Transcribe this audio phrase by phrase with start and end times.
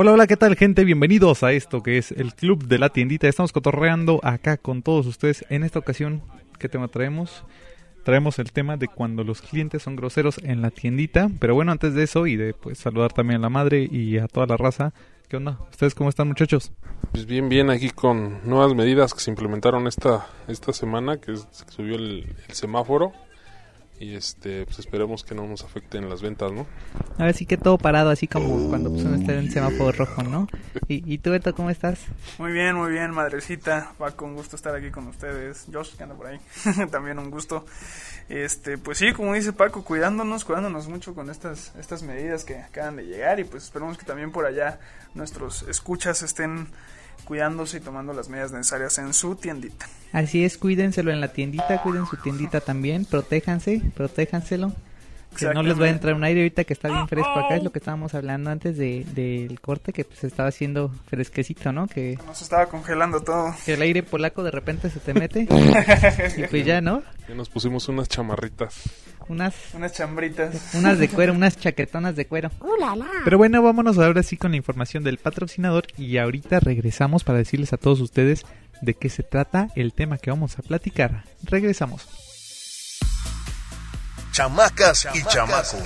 [0.00, 0.84] Hola, hola, ¿qué tal gente?
[0.84, 3.26] Bienvenidos a esto que es el Club de la Tiendita.
[3.26, 5.44] Estamos cotorreando acá con todos ustedes.
[5.48, 6.22] En esta ocasión,
[6.60, 7.42] ¿qué tema traemos?
[8.04, 11.28] Traemos el tema de cuando los clientes son groseros en la tiendita.
[11.40, 14.28] Pero bueno, antes de eso y de pues saludar también a la madre y a
[14.28, 14.92] toda la raza.
[15.26, 15.58] ¿Qué onda?
[15.68, 16.70] ¿Ustedes cómo están muchachos?
[17.10, 21.34] Pues bien, bien, aquí con nuevas medidas que se implementaron esta, esta semana, que
[21.70, 23.14] subió el semáforo.
[24.00, 26.66] Y este, pues esperemos que no nos afecten las ventas, ¿no?
[27.18, 30.22] A ver, sí que todo parado, así como cuando pues, uno está en semáforo rojo,
[30.22, 30.46] ¿no?
[30.86, 31.98] ¿Y, y tú, Beto, cómo estás?
[32.38, 33.92] Muy bien, muy bien, madrecita.
[34.00, 35.66] Va con gusto estar aquí con ustedes.
[35.72, 36.38] Josh, que anda por ahí.
[36.90, 37.66] También un gusto.
[38.28, 42.96] Este, pues sí, como dice Paco, cuidándonos, cuidándonos mucho con estas, estas medidas que acaban
[42.96, 43.40] de llegar.
[43.40, 44.78] Y pues esperemos que también por allá
[45.14, 46.68] nuestros escuchas estén
[47.24, 49.86] cuidándose y tomando las medidas necesarias en su tiendita.
[50.12, 54.72] Así es, cuídenselo en la tiendita, cuiden su tiendita también, protéjanse, protéjanselo.
[55.36, 57.62] Que no les va a entrar un aire ahorita que está bien fresco acá, es
[57.62, 61.86] lo que estábamos hablando antes de, del corte, que pues estaba haciendo fresquecito, ¿no?
[61.86, 63.54] Que, Nos estaba congelando todo.
[63.64, 65.40] que el aire polaco de repente se te mete
[66.36, 67.02] y pues ya, ¿no?
[67.28, 68.82] Ya nos pusimos unas chamarritas.
[69.28, 70.74] Unas, Unas chambritas.
[70.74, 72.50] unas de cuero, unas chaquetonas de cuero.
[72.60, 73.06] ¡Uh, la, la!
[73.24, 77.72] Pero bueno, vámonos ahora sí con la información del patrocinador y ahorita regresamos para decirles
[77.72, 78.44] a todos ustedes
[78.80, 81.24] de qué se trata el tema que vamos a platicar.
[81.42, 82.27] Regresamos.
[84.38, 85.82] Chamacas y chamacos.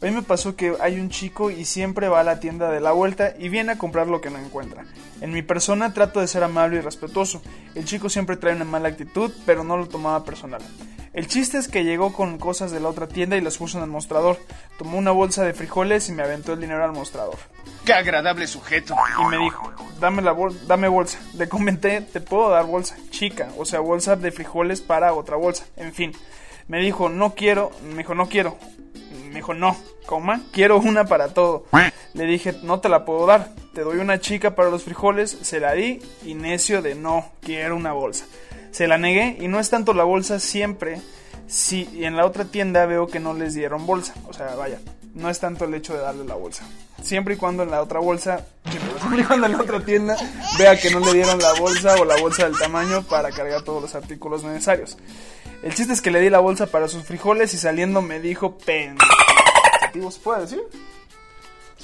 [0.00, 2.92] Hoy me pasó que hay un chico y siempre va a la tienda de la
[2.92, 4.84] vuelta y viene a comprar lo que no encuentra.
[5.20, 7.42] En mi persona trato de ser amable y respetuoso.
[7.74, 10.62] El chico siempre trae una mala actitud, pero no lo tomaba personal.
[11.12, 13.84] El chiste es que llegó con cosas de la otra tienda y las puso en
[13.84, 14.38] el mostrador.
[14.78, 17.36] Tomó una bolsa de frijoles y me aventó el dinero al mostrador.
[17.84, 18.94] ¡Qué agradable sujeto!
[19.20, 21.18] Y me dijo, dame la bol dame bolsa.
[21.34, 25.66] Le comenté, te puedo dar bolsa, chica, o sea, bolsa de frijoles para otra bolsa.
[25.76, 26.12] En fin,
[26.68, 28.56] me dijo, no quiero, me dijo, no quiero.
[29.28, 31.66] Me dijo, no, coma, quiero una para todo.
[32.14, 35.60] Le dije, no te la puedo dar, te doy una chica para los frijoles, se
[35.60, 38.26] la di y necio de no, quiero una bolsa.
[38.70, 41.00] Se la negué y no es tanto la bolsa siempre,
[41.46, 44.78] si y en la otra tienda veo que no les dieron bolsa, o sea, vaya,
[45.14, 46.64] no es tanto el hecho de darle la bolsa.
[47.02, 48.46] Siempre y cuando en la otra bolsa,
[49.00, 50.16] siempre y cuando en la otra tienda
[50.58, 53.82] vea que no le dieron la bolsa o la bolsa del tamaño para cargar todos
[53.82, 54.96] los artículos necesarios.
[55.62, 58.56] El chiste es que le di la bolsa para sus frijoles y saliendo me dijo
[58.56, 59.10] pendejo.
[59.92, 60.62] ¿Se puede decir?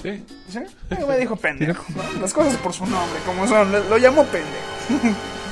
[0.00, 0.24] Sí.
[0.48, 0.60] ¿Sí?
[1.06, 1.84] Me dijo pendejo.
[1.94, 2.20] ¿no?
[2.20, 3.72] Las cosas por su nombre, como son.
[3.72, 5.16] Lo, lo llamo pendejo.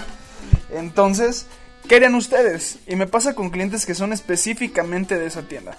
[0.74, 1.46] Entonces,
[1.88, 2.78] ¿qué harían ustedes?
[2.86, 5.76] Y me pasa con clientes que son específicamente de esa tienda.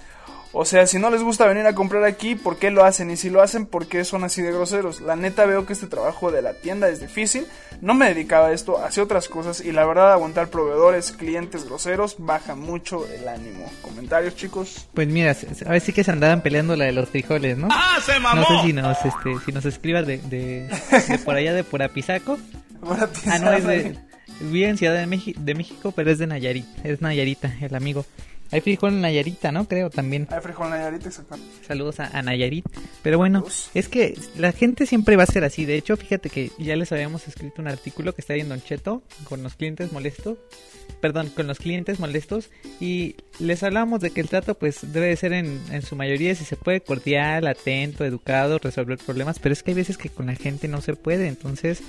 [0.58, 3.12] O sea, si no les gusta venir a comprar aquí, ¿por qué lo hacen?
[3.12, 5.02] Y si lo hacen, ¿por qué son así de groseros?
[5.02, 7.46] La neta veo que este trabajo de la tienda es difícil.
[7.82, 9.60] No me dedicaba a esto, hacía otras cosas.
[9.60, 13.70] Y la verdad, aguantar proveedores, clientes groseros, baja mucho el ánimo.
[13.82, 14.88] ¿Comentarios, chicos?
[14.94, 17.68] Pues mira, a ver sí que se andaban peleando la de los frijoles, ¿no?
[17.70, 18.40] ¡Ah, se mamó!
[18.40, 20.70] No sé si nos, este, si nos escribas de, de,
[21.10, 22.38] de por allá de Purapizaco.
[23.28, 23.98] Ah, no, es de...
[24.40, 26.66] Vive en Ciudad de, México, de México, pero es de Nayarit.
[26.84, 28.06] Es Nayarita, el amigo.
[28.52, 29.68] Hay frijol en Nayarita, ¿no?
[29.68, 30.28] Creo también.
[30.30, 31.38] Hay frijol en Nayarit, exacto.
[31.68, 32.66] Saludos a, a Nayarit.
[33.02, 33.44] Pero bueno,
[33.74, 35.66] es que la gente siempre va a ser así.
[35.66, 38.62] De hecho, fíjate que ya les habíamos escrito un artículo que está ahí en Don
[38.62, 40.38] Cheto con los clientes molestos.
[41.02, 42.52] Perdón, con los clientes molestos.
[42.80, 46.36] Y les hablamos de que el trato pues debe de ser en, en su mayoría,
[46.36, 49.40] si se puede, cordial, atento, educado, resolver problemas.
[49.40, 51.28] Pero es que hay veces que con la gente no se puede.
[51.28, 51.82] Entonces,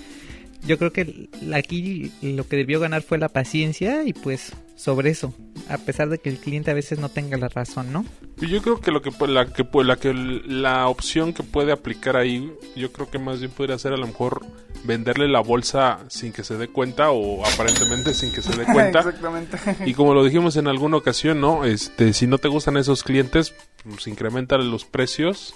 [0.67, 5.33] yo creo que aquí lo que debió ganar fue la paciencia y pues sobre eso,
[5.69, 8.05] a pesar de que el cliente a veces no tenga la razón, ¿no?
[8.37, 12.53] Yo creo que lo que la que la que la opción que puede aplicar ahí,
[12.75, 14.45] yo creo que más bien podría ser a lo mejor
[14.85, 18.99] venderle la bolsa sin que se dé cuenta o aparentemente sin que se dé cuenta.
[18.99, 19.59] Exactamente.
[19.87, 21.65] Y como lo dijimos en alguna ocasión, ¿no?
[21.65, 25.55] Este, si no te gustan esos clientes, pues incrementale los precios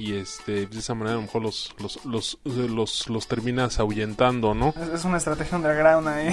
[0.00, 4.54] y este de esa manera a lo mejor los los los los, los terminas ahuyentando,
[4.54, 4.72] ¿no?
[4.94, 6.30] Es, una estrategia underground ahí.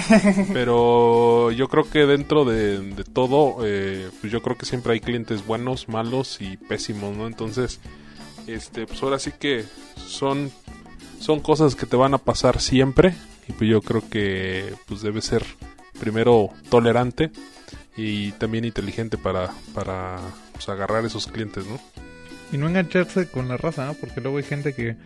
[0.54, 5.00] Pero yo creo que dentro de, de todo, eh, pues yo creo que siempre hay
[5.00, 7.26] clientes buenos, malos y pésimos, ¿no?
[7.26, 7.80] Entonces,
[8.46, 9.66] este, pues ahora sí que
[10.06, 10.50] son,
[11.20, 13.14] son cosas que te van a pasar siempre.
[13.48, 15.44] Y pues yo creo que pues debe ser
[16.00, 17.30] primero tolerante
[17.96, 20.18] y también inteligente para, para
[20.52, 21.78] pues, agarrar esos clientes, ¿no?
[22.52, 23.94] Y no engancharse con la raza, ¿no?
[23.94, 24.96] Porque luego hay gente que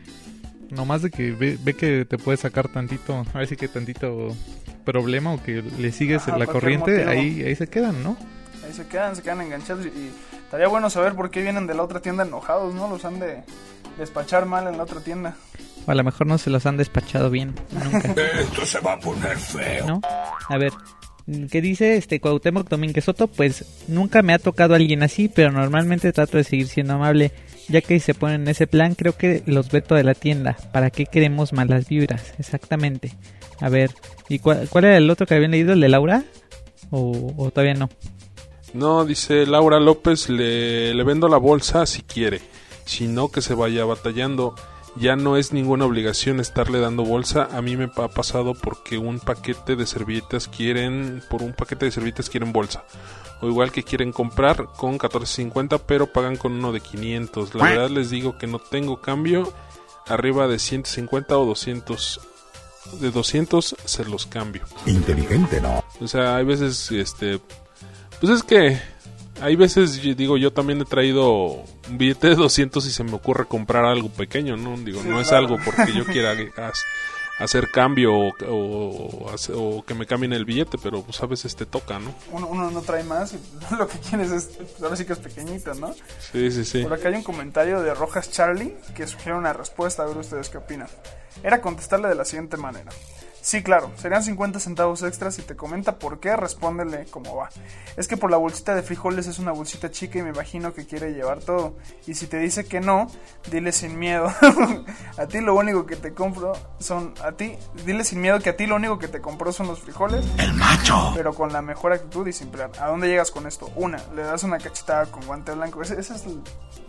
[0.71, 4.35] nomás de que ve, ve que te puede sacar tantito, a ver si que tantito
[4.85, 8.17] problema o que le sigues Ajá, la corriente, ahí, ahí se quedan, ¿no?
[8.65, 10.13] Ahí se quedan, se quedan enganchados y, y
[10.45, 12.89] estaría bueno saber por qué vienen de la otra tienda enojados, ¿no?
[12.89, 13.43] Los han de
[13.99, 15.37] despachar mal en la otra tienda.
[15.87, 17.55] O a lo mejor no se los han despachado bien.
[17.71, 18.09] Nunca.
[18.41, 19.87] Esto se va a poner feo.
[19.87, 20.01] ¿no?
[20.49, 20.73] A ver,
[21.51, 23.27] ¿qué dice este Cuauhtémoc Domínguez Soto?
[23.29, 27.33] Pues nunca me ha tocado alguien así, pero normalmente trato de seguir siendo amable.
[27.69, 30.57] Ya que se ponen en ese plan, creo que los veto de la tienda.
[30.73, 32.35] ¿Para qué queremos malas vibras?
[32.39, 33.13] Exactamente.
[33.61, 33.93] A ver,
[34.29, 35.73] ¿y cuál, cuál era el otro que habían leído?
[35.73, 36.25] ¿El de Laura?
[36.91, 37.89] ¿O, o todavía no?
[38.75, 42.41] No, dice Laura López, le, le vendo la bolsa si quiere,
[42.85, 44.55] si no que se vaya batallando.
[44.97, 47.49] Ya no es ninguna obligación estarle dando bolsa.
[47.53, 51.93] A mí me ha pasado porque un paquete de servilletas quieren, por un paquete de
[51.93, 52.85] servilletas quieren bolsa.
[53.41, 57.55] O igual que quieren comprar con 14.50 pero pagan con uno de 500.
[57.55, 59.53] La verdad les digo que no tengo cambio.
[60.07, 62.21] Arriba de 150 o 200.
[63.01, 64.65] De 200 se los cambio.
[64.87, 65.83] Inteligente, ¿no?
[66.01, 67.41] O sea, hay veces, este,
[68.21, 68.79] pues es que
[69.43, 73.47] hay veces, digo, yo también he traído un billete de 200 y se me ocurre
[73.47, 74.77] comprar algo pequeño, ¿no?
[74.79, 76.35] Digo, Sí, no es algo porque yo quiera
[77.39, 81.67] hacer cambio o, o- o que me cambien el billete, pero pues a veces te
[81.67, 82.15] toca, ¿no?
[82.31, 83.39] Uno, uno no trae más y
[83.77, 85.93] lo que quieres es, pues, ahora sí que es pequeñito, ¿no?
[86.33, 86.83] Sí, sí, sí.
[86.83, 90.49] Por acá hay un comentario de Rojas Charlie que sugiere una respuesta, a ver ustedes
[90.51, 90.89] qué opinan.
[91.43, 92.93] Era contestarle de la siguiente manera.
[93.43, 97.49] Sí, claro, serían 50 centavos extras si te comenta por qué, respóndele cómo va.
[97.97, 100.87] Es que por la bolsita de frijoles es una bolsita chica y me imagino que
[100.87, 101.75] quiere llevar todo.
[102.07, 103.09] Y si te dice que no,
[103.51, 104.33] dile sin miedo.
[105.19, 108.57] a ti lo único que te compro son a ti, dile sin miedo que a
[108.57, 110.25] ti lo único que te compró son los frijoles.
[110.39, 111.11] El macho.
[111.17, 112.71] Pero con la mejor actitud y sin plan.
[112.81, 113.73] ¿A dónde llegas con esto?
[113.75, 115.83] Una, le das una cachetada con guante blanco.
[115.83, 116.25] Esa, es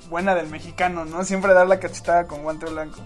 [0.07, 1.23] buena del mexicano, ¿no?
[1.23, 2.99] Siempre dar la cachetada con guante blanco.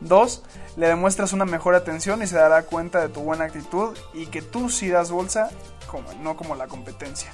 [0.00, 0.42] Dos,
[0.76, 4.42] le demuestras una mejor atención y se dará cuenta de tu buena actitud y que
[4.42, 5.50] tú sí das bolsa,
[5.86, 7.30] como, no como la competencia.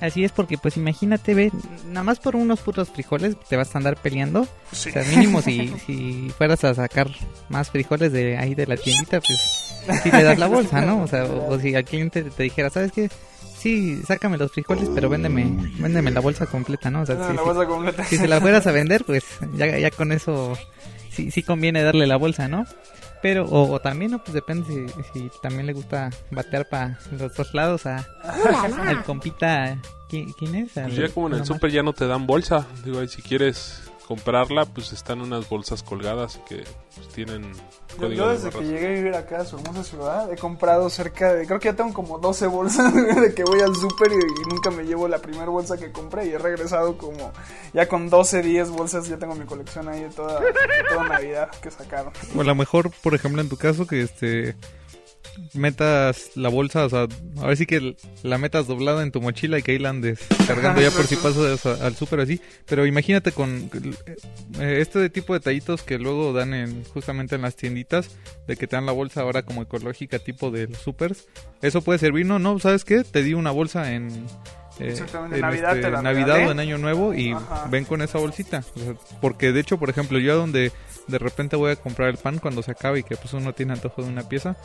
[0.00, 1.50] Así es porque pues imagínate, ve,
[1.86, 4.46] nada más por unos putos frijoles te vas a andar peleando.
[4.72, 4.90] Sí.
[4.90, 7.08] O sea, mínimo si, si fueras a sacar
[7.48, 9.38] más frijoles de ahí de la tiendita, pues
[10.02, 11.02] sí le das la bolsa, ¿no?
[11.02, 13.08] O sea, o, o si al cliente te dijera, ¿sabes qué?
[13.58, 15.44] Sí, sácame los frijoles, pero véndeme,
[15.78, 17.00] véndeme la bolsa completa, ¿no?
[17.02, 18.04] O sea, No, si, la si- bolsa completa.
[18.04, 20.56] si se la fueras a vender, pues ya, ya con eso
[21.16, 22.66] sí, sí conviene darle la bolsa, ¿no?
[23.22, 24.22] Pero, o, o también, ¿no?
[24.22, 29.78] Pues depende si, si también le gusta batear para los dos lados a, al compita.
[30.08, 30.72] ¿Quién, quién es?
[30.74, 32.66] Pues Al- ya como en el súper ya no te dan bolsa.
[32.84, 37.52] Digo, ahí si quieres comprarla, pues están unas bolsas colgadas que pues, tienen
[37.98, 41.34] Yo, de desde que llegué a vivir acá a su hermosa ciudad he comprado cerca
[41.34, 41.46] de...
[41.46, 44.70] Creo que ya tengo como 12 bolsas de que voy al súper y, y nunca
[44.70, 47.32] me llevo la primera bolsa que compré y he regresado como
[47.72, 49.08] ya con 12, 10 bolsas.
[49.08, 50.52] Ya tengo mi colección ahí de toda, de
[50.88, 52.12] toda Navidad que sacaron.
[52.34, 54.54] O a lo mejor, por ejemplo, en tu caso, que este
[55.54, 57.06] metas la bolsa, o sea,
[57.40, 60.20] a ver si que la metas doblada en tu mochila y que ahí la andes
[60.46, 62.40] cargando ya por si pasas al súper así.
[62.66, 63.70] Pero imagínate con
[64.60, 68.10] eh, este tipo de detallitos que luego dan en, justamente en las tienditas,
[68.46, 71.26] de que te dan la bolsa ahora como ecológica tipo de los supers.
[71.62, 73.04] Eso puede servir, no, no, ¿sabes qué?
[73.04, 74.08] Te di una bolsa en...
[74.78, 76.46] eh, Exactamente, en Navidad este, te la Navidad regalé.
[76.48, 77.66] o en Año Nuevo y Ajá.
[77.70, 78.62] ven con esa bolsita.
[78.76, 80.70] O sea, porque de hecho, por ejemplo, yo a donde
[81.06, 83.72] de repente voy a comprar el pan cuando se acabe y que pues uno tiene
[83.72, 84.56] antojo de una pieza.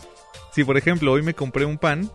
[0.51, 2.09] Si por ejemplo hoy me compré un pan,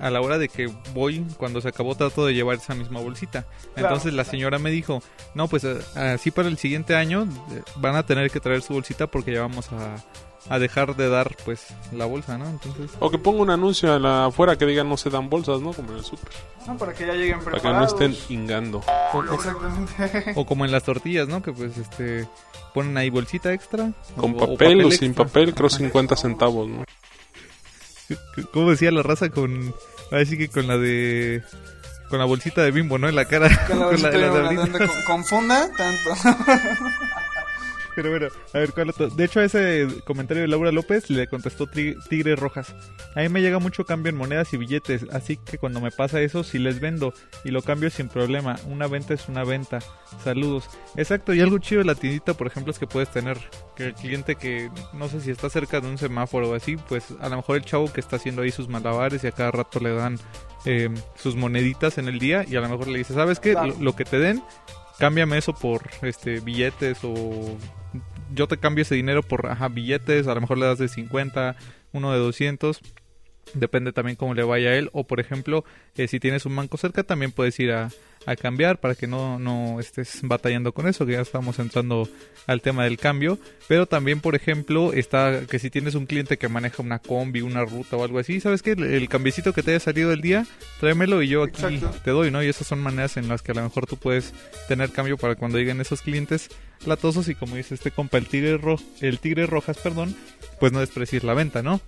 [0.00, 3.46] a la hora de que voy, cuando se acabó trato de llevar esa misma bolsita.
[3.76, 5.02] Entonces la señora me dijo,
[5.34, 9.06] no pues así para el siguiente año eh, van a tener que traer su bolsita
[9.08, 9.96] porque ya vamos a,
[10.54, 12.46] a dejar de dar pues la bolsa, ¿no?
[12.48, 12.90] Entonces...
[12.98, 15.72] O que ponga un anuncio a la afuera que diga no se dan bolsas, ¿no?
[15.72, 16.32] Como en el súper.
[16.66, 17.94] No, para que ya lleguen Para preparados.
[17.94, 18.82] que no estén ingando.
[19.34, 20.32] Exactamente.
[20.36, 21.42] O como en las tortillas, ¿no?
[21.42, 22.26] Que pues este
[22.74, 23.92] ponen ahí bolsita extra.
[24.16, 25.24] Con o- papel o, sin extra.
[25.26, 25.76] papel, creo Ajá.
[25.78, 26.84] 50 centavos, ¿no?
[28.52, 29.74] ¿Cómo decía la raza con...
[30.10, 31.42] Así que con la de...
[32.10, 33.08] Con la bolsita de bimbo, ¿no?
[33.08, 33.48] En la cara.
[33.66, 36.10] Con la Con bolsita la- la de de donde con- confunda tanto.
[37.94, 39.08] Pero bueno, a ver cuál otro.
[39.08, 42.74] De hecho, a ese comentario de Laura López le contestó Tigres Rojas.
[43.14, 46.20] A mí me llega mucho cambio en monedas y billetes, así que cuando me pasa
[46.20, 47.12] eso, sí les vendo
[47.44, 48.56] y lo cambio sin problema.
[48.66, 49.80] Una venta es una venta.
[50.24, 50.68] Saludos.
[50.96, 53.38] Exacto, y algo chido de la tiendita, por ejemplo, es que puedes tener
[53.76, 57.06] que el cliente que no sé si está cerca de un semáforo o así, pues
[57.20, 59.80] a lo mejor el chavo que está haciendo ahí sus malabares y a cada rato
[59.80, 60.18] le dan
[60.64, 63.54] eh, sus moneditas en el día y a lo mejor le dice, ¿sabes qué?
[63.54, 64.42] Lo, lo que te den,
[64.98, 67.56] cámbiame eso por este billetes o
[68.34, 71.56] yo te cambio ese dinero por ajá, billetes, a lo mejor le das de 50,
[71.92, 72.80] uno de 200,
[73.54, 75.64] depende también cómo le vaya a él, o por ejemplo,
[75.96, 77.90] eh, si tienes un banco cerca también puedes ir a,
[78.26, 82.08] a cambiar para que no, no estés batallando con eso, que ya estamos entrando
[82.46, 83.38] al tema del cambio,
[83.68, 87.64] pero también por ejemplo está que si tienes un cliente que maneja una combi, una
[87.64, 88.72] ruta o algo así, ¿sabes qué?
[88.72, 90.46] El, el cambiecito que te haya salido del día,
[90.80, 91.90] tráemelo y yo aquí Exacto.
[92.04, 92.42] te doy, ¿no?
[92.42, 94.32] Y esas son maneras en las que a lo mejor tú puedes
[94.68, 96.48] tener cambio para cuando lleguen esos clientes
[96.86, 100.16] latosos y como dice este compa el tigre ro el tigre rojas perdón
[100.58, 101.80] pues no desprecies la venta no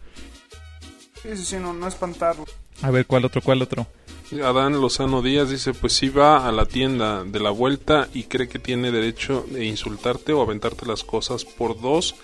[1.22, 2.44] Sí, sí, sí, no, no espantarlo.
[2.82, 3.86] a ver cuál otro cuál otro
[4.32, 8.48] Adán Lozano Díaz dice, pues si va a la tienda de la vuelta y cree
[8.48, 12.14] que tiene derecho de insultarte o aventarte las cosas por dos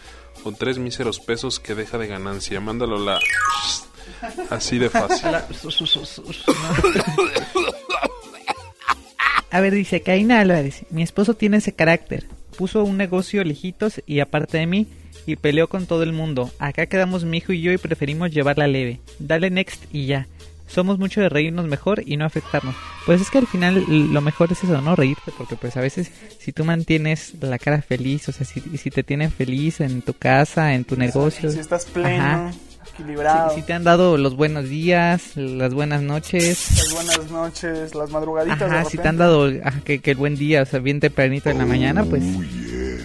[0.44, 2.60] o tres míseros pesos que deja de ganancia.
[2.60, 3.20] Mándalo la...
[4.50, 5.28] Así de fácil.
[9.50, 12.26] A ver, dice Karina Álvarez, mi esposo tiene ese carácter.
[12.56, 14.86] Puso un negocio lejitos y aparte de mí
[15.26, 16.50] y peleó con todo el mundo.
[16.58, 19.00] Acá quedamos mi hijo y yo y preferimos llevarla leve.
[19.18, 20.26] Dale next y ya.
[20.70, 22.74] Somos mucho de reírnos mejor y no afectarnos.
[23.04, 24.94] Pues es que al final lo mejor es eso, ¿no?
[24.94, 28.90] Reírte, porque pues a veces si tú mantienes la cara feliz, o sea, si, si
[28.90, 31.50] te tienen feliz en tu casa, en tu negocio.
[31.50, 32.50] Si estás pleno, Ajá.
[32.94, 33.50] equilibrado.
[33.50, 36.70] Si, si te han dado los buenos días, las buenas noches.
[36.76, 38.70] Las buenas noches, las madrugaditas.
[38.70, 41.50] de si te han dado ajá, que, que el buen día, o sea, bien tempranito
[41.50, 42.22] en la mañana, pues...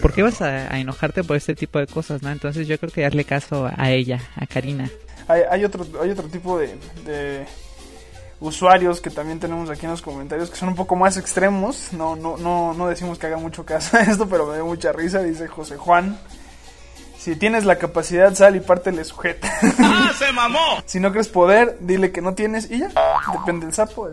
[0.01, 2.29] ¿Por qué vas a, a enojarte por este tipo de cosas, no?
[2.29, 4.87] Entonces yo creo que darle caso a ella, a Karina.
[5.27, 7.45] Hay, hay otro, hay otro tipo de, de
[8.39, 11.93] usuarios que también tenemos aquí en los comentarios que son un poco más extremos.
[11.93, 14.91] No, no, no, no decimos que haga mucho caso a esto, pero me dio mucha
[14.91, 15.21] risa.
[15.21, 16.17] Dice José Juan.
[17.17, 19.51] Si tienes la capacidad, sal y pártele sujeta.
[19.61, 19.74] ¡Ah,
[20.15, 20.81] se mamó!
[20.85, 22.89] Si no crees poder, dile que no tienes y ya.
[23.39, 24.09] Depende del sapo.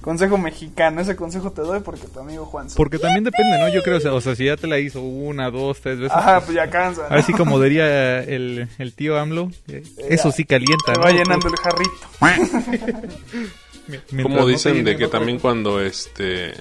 [0.00, 1.00] consejo mexicano.
[1.00, 2.68] Ese consejo te doy porque tu amigo Juan.
[2.76, 5.00] porque también depende no yo creo o sea, o sea si ya te la hizo
[5.00, 7.06] una dos tres veces Ajá, pues, pues ya cansa.
[7.06, 11.04] a ver si como diría el, el tío AMLO eh, eso sí calienta Te ¿no?
[11.04, 12.08] va llenando el jarrito.
[14.22, 16.52] Como no dicen de que también cuando este...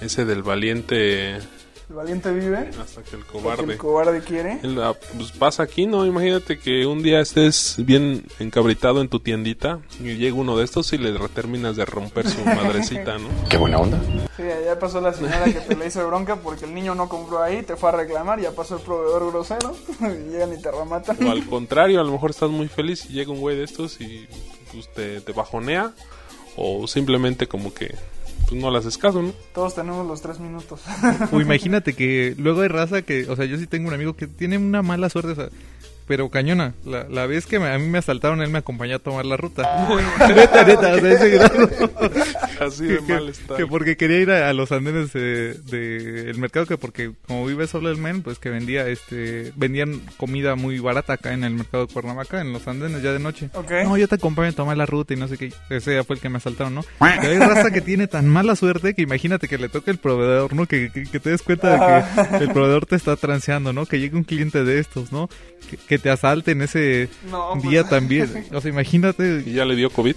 [0.00, 1.38] Ese del valiente
[1.92, 2.70] El valiente vive.
[2.80, 3.74] hasta que el cobarde.
[3.74, 4.58] el cobarde quiere.
[4.62, 4.80] El,
[5.14, 6.06] pues pasa aquí, ¿no?
[6.06, 10.90] Imagínate que un día estés bien encabritado en tu tiendita y llega uno de estos
[10.94, 13.28] y le terminas de romper su madrecita, ¿no?
[13.50, 14.00] Qué buena onda.
[14.38, 17.42] Sí, ya pasó la señora que te le hizo bronca porque el niño no compró
[17.42, 21.22] ahí, te fue a reclamar, ya pasó el proveedor grosero, y llegan y te rematan.
[21.26, 24.00] O al contrario, a lo mejor estás muy feliz y llega un güey de estos
[24.00, 24.26] y
[24.72, 25.92] pues, te, te bajonea
[26.56, 27.94] o simplemente como que
[28.48, 29.32] pues, no le haces caso, ¿no?
[29.54, 30.80] Todos tenemos los tres minutos.
[31.32, 34.26] O imagínate que luego hay raza que, o sea, yo sí tengo un amigo que
[34.26, 35.48] tiene una mala suerte, o sea,
[36.06, 36.74] pero cañona.
[36.84, 39.36] La, la vez que me- a mí me asaltaron, él me acompañó a tomar la
[39.36, 39.62] ruta.
[40.34, 41.68] neta, neta, o sea, ese grado.
[42.60, 43.56] Así de que, mal que- está.
[43.56, 47.46] que porque quería ir a, a los andenes de, de el mercado, que porque como
[47.46, 51.54] vive solo el men, pues que vendía, este, vendían comida muy barata acá en el
[51.54, 53.50] mercado de Cuernavaca, en los andenes ya de noche.
[53.54, 53.70] Ok.
[53.84, 55.52] No, yo te acompaño a tomar la ruta y no sé qué.
[55.70, 56.84] Ese ya fue el que me asaltaron, ¿no?
[56.98, 60.54] Pero hay raza que tiene tan mala suerte que imagínate que le toque el proveedor,
[60.54, 60.66] ¿no?
[60.66, 61.72] Que, que, que te des cuenta
[62.30, 63.86] de que el proveedor te está transeando, ¿no?
[63.86, 65.28] Que llegue un cliente de estos, ¿no?
[65.88, 67.64] Que, que te asalten ese No, pues.
[67.64, 68.46] día también.
[68.50, 69.42] O sea, imagínate.
[69.46, 70.16] Y ya le dio COVID.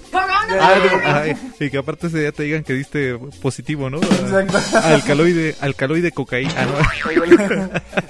[1.04, 3.98] Ay, y que aparte ese día te digan que diste positivo, ¿no?
[3.98, 4.58] Exacto.
[4.78, 6.76] Alcaloide, alcaloide cocaína, ¿no?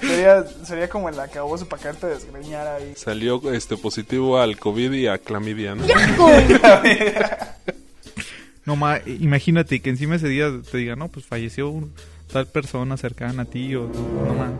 [0.00, 2.92] sería, sería como el acabose para caerte a desgreñar ahí.
[2.94, 5.84] Salió este positivo al COVID y a clamidia, ¿no?
[8.64, 11.92] No, ma, imagínate que encima ese día te digan, no, pues falleció un
[12.32, 14.50] tal persona cercana a ti o no más.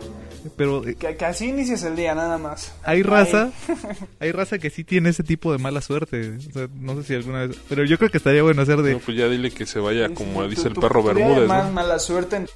[0.57, 2.73] Pero eh, Que, que así inicias el día, nada más.
[2.85, 3.51] hay raza,
[4.21, 6.37] hay raza que sí tiene ese tipo de mala suerte.
[6.49, 8.93] O sea, no sé si alguna vez, pero yo creo que estaría bueno hacer de
[8.95, 11.67] No, pues ya dile que se vaya como Tu- dice el tu- perro Bermúdez, más
[11.67, 11.73] ¿no?
[11.73, 12.47] mala suerte.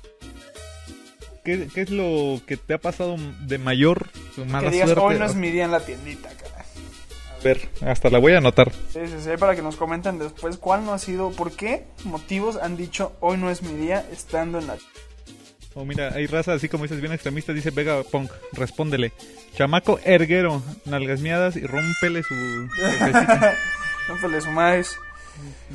[1.45, 3.17] ¿qué, qué es lo que te ha pasado
[3.47, 4.09] de mayor
[4.47, 5.05] mala que digas, suerte.
[5.05, 6.29] hoy no es mi día en la tiendita.
[6.29, 8.71] A ver, hasta la voy a anotar.
[8.93, 12.57] Sí, sí, sí, para que nos comenten después cuál no ha sido, por qué motivos
[12.57, 14.77] han dicho hoy no es mi día estando en la
[15.75, 19.13] Oh, mira, hay raza así como dices, bien extremista, dice Vega Punk, respóndele.
[19.55, 22.35] Chamaco erguero, nalgas miadas y rómpele su...
[22.75, 23.55] jefecita.
[24.09, 24.97] No le sumáis.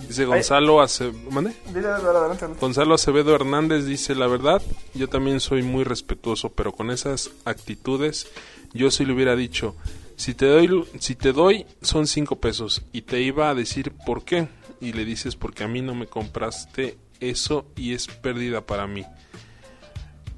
[0.07, 1.31] Dice Gonzalo Acevedo.
[1.31, 1.53] ¿Mande?
[1.73, 2.59] Dile, adelante, adelante.
[2.59, 4.61] Gonzalo Acevedo Hernández dice la verdad,
[4.93, 8.27] yo también soy muy respetuoso, pero con esas actitudes
[8.73, 9.75] yo sí le hubiera dicho,
[10.17, 14.23] si te doy, si te doy son cinco pesos y te iba a decir por
[14.23, 14.47] qué
[14.81, 19.05] y le dices porque a mí no me compraste eso y es pérdida para mí.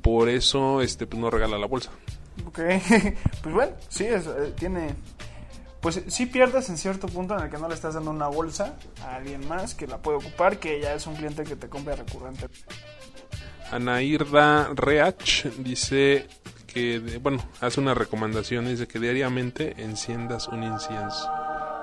[0.08, 1.92] Por eso este pues no regala la bolsa.
[2.46, 2.60] Ok,
[3.44, 4.96] pues bueno, sí, es, eh, tiene...
[5.82, 8.78] Pues sí pierdes en cierto punto en el que no le estás dando una bolsa
[9.04, 11.98] a alguien más que la puede ocupar, que ya es un cliente que te compra
[11.98, 12.48] recurrente.
[13.70, 16.30] Anairda Reach dice
[16.68, 21.30] que, bueno, hace una recomendación, dice que diariamente enciendas un incienso.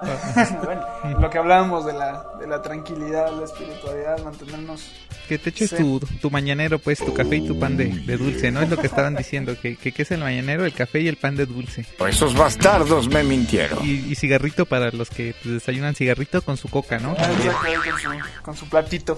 [0.64, 4.92] bueno, lo que hablábamos de la, de la tranquilidad, la espiritualidad, mantenernos...
[5.28, 8.50] Que te eches tu, tu mañanero, pues, tu café y tu pan de, de dulce,
[8.50, 8.60] ¿no?
[8.60, 11.16] Es lo que estaban diciendo, que, que, que es el mañanero, el café y el
[11.16, 11.86] pan de dulce.
[12.06, 13.78] Esos bastardos me mintieron.
[13.82, 17.14] Y, y cigarrito para los que pues, desayunan cigarrito con su coca, ¿no?
[17.18, 19.16] Ah, con, su, con su platito.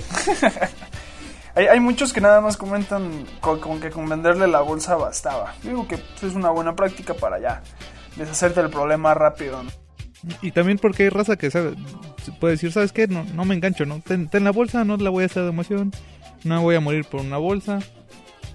[1.57, 5.55] hay, hay muchos que nada más comentan con, con que con venderle la bolsa bastaba.
[5.65, 7.63] Yo digo que pues, es una buena práctica para ya
[8.17, 9.63] deshacerte del problema rápido.
[9.63, 9.86] ¿no?
[10.43, 11.75] Y también porque hay raza que sabe,
[12.41, 13.07] puede decir, ¿sabes qué?
[13.07, 14.01] No, no me engancho, ¿no?
[14.01, 15.93] Ten, ten la bolsa, no la voy a hacer de emoción,
[16.45, 17.81] no voy a morir por una bolsa.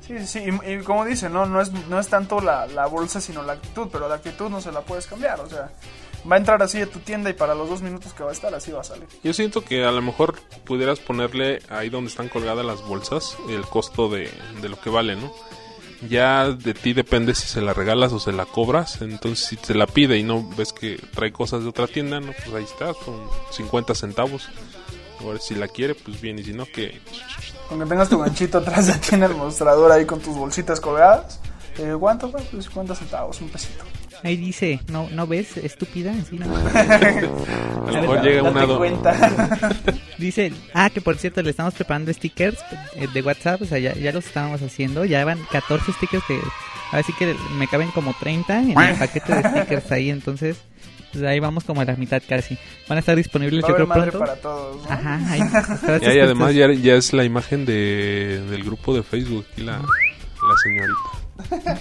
[0.02, 0.40] Sí, sí, sí.
[0.40, 3.54] Y, y como dice, no, no, es, no es tanto la, la bolsa, sino la
[3.54, 3.88] actitud.
[3.92, 5.40] Pero la actitud no se la puedes cambiar.
[5.40, 5.72] O sea,
[6.30, 8.34] va a entrar así a tu tienda y para los dos minutos que va a
[8.34, 9.08] estar, así va a salir.
[9.24, 10.36] Yo siento que a lo mejor
[10.66, 14.30] pudieras ponerle ahí donde están colgadas las bolsas el costo de,
[14.62, 15.32] de lo que vale, ¿no?
[16.10, 19.02] Ya de ti depende si se la regalas o se la cobras.
[19.02, 22.32] Entonces, si te la pide y no ves que trae cosas de otra tienda, no,
[22.34, 24.50] pues ahí está, con 50 centavos.
[25.20, 27.00] Ahora, si la quiere, pues bien, y si no, que.
[27.70, 31.40] Que tengas tu ganchito atrás de ti en el mostrador ahí con tus bolsitas colgadas.
[31.78, 32.32] Eh, ¿Cuánto?
[32.32, 33.84] Pues 50 centavos, un pesito.
[34.24, 36.14] Ahí dice, ¿no, no ves, estúpida?
[36.30, 36.46] Sí, no.
[37.88, 38.68] A lo mejor llega una.
[38.68, 39.70] Cuenta.
[40.18, 42.60] Dice, ah, que por cierto, le estamos preparando stickers
[42.96, 46.40] eh, de WhatsApp, o sea, ya, ya los estábamos haciendo, ya van 14 stickers que,
[46.92, 50.58] así que me caben como 30 en el paquete de stickers ahí, entonces,
[51.12, 52.56] pues ahí vamos como a la mitad casi.
[52.88, 54.20] Van a estar disponibles Va yo creo madre pronto.
[54.20, 54.84] para todos.
[54.84, 54.92] ¿no?
[54.92, 55.42] Ajá, ahí.
[56.16, 61.21] y además ya es la imagen de, del grupo de Facebook y la, la señorita.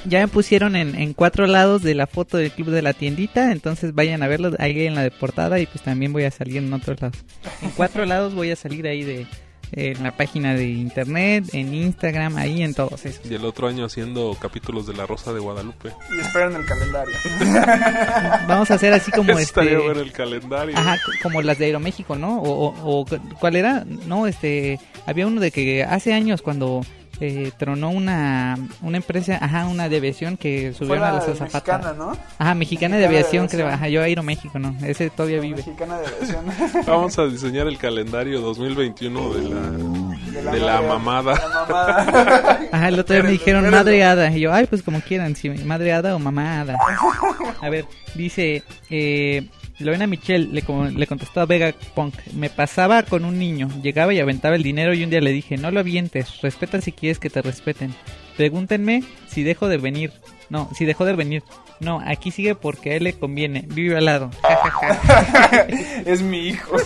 [0.06, 3.52] Ya me pusieron en, en cuatro lados de la foto del club de la tiendita,
[3.52, 6.56] entonces vayan a verlo ahí en la de portada y pues también voy a salir
[6.58, 7.18] en otros lados.
[7.62, 9.26] En cuatro lados voy a salir ahí de
[9.72, 13.24] en la página de internet, en Instagram, ahí en todos esos.
[13.30, 15.90] Y el otro año haciendo capítulos de La Rosa de Guadalupe.
[16.16, 17.14] Y esperen el calendario.
[18.48, 20.76] Vamos a hacer así como este Estaría bueno el calendario.
[20.76, 22.40] Ajá, como las de Aeroméxico, ¿no?
[22.40, 23.84] O, o- o cu- ¿cuál era?
[23.84, 26.80] No, este, había uno de que hace años cuando
[27.20, 31.48] eh, tronó una, una empresa, ajá, una de aviación que subieron a la las mexicana,
[31.48, 31.96] azafatas.
[31.96, 32.16] ¿no?
[32.38, 34.74] Ajá, mexicana, de Mexicana de aviación, creo, ajá, yo Aeroméxico, ¿no?
[34.84, 35.56] Ese todavía vive.
[35.58, 36.44] Mexicana de aviación.
[36.86, 39.60] Vamos a diseñar el calendario 2021 de la,
[40.42, 41.34] De de la mamada.
[41.34, 42.60] la mamada.
[42.72, 44.30] Ajá, el otro día me dijeron pero- madre hada.
[44.30, 46.76] Y yo, ay, pues como quieran, si madre hada o mamá hada.
[47.60, 49.46] A ver, dice, eh,
[49.84, 54.20] Lorena Michelle le, le contestó a Vega Punk, me pasaba con un niño, llegaba y
[54.20, 57.30] aventaba el dinero y un día le dije, no lo avientes, respeta si quieres que
[57.30, 57.94] te respeten.
[58.36, 60.12] Pregúntenme si dejo de venir.
[60.50, 61.44] No, si dejó de venir.
[61.78, 63.64] No, aquí sigue porque a él le conviene.
[63.68, 64.30] Vive al lado.
[66.04, 66.76] Es mi hijo.